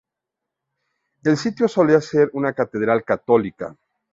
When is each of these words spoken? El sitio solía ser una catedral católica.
El 1.23 1.37
sitio 1.37 1.67
solía 1.67 2.01
ser 2.01 2.31
una 2.33 2.53
catedral 2.53 3.03
católica. 3.03 3.77